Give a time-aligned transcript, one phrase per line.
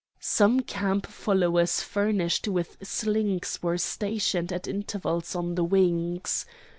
[0.19, 6.47] Some camp followers furnished with slings were stationed at intervals on the wings.